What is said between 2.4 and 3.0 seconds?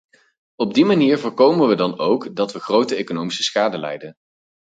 we grote